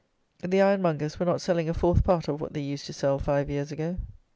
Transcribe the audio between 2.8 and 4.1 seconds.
to sell five years ago.